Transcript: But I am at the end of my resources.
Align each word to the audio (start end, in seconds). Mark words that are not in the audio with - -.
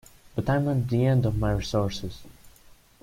But 0.33 0.49
I 0.49 0.55
am 0.55 0.67
at 0.67 0.89
the 0.89 1.05
end 1.05 1.27
of 1.27 1.37
my 1.37 1.51
resources. 1.51 2.23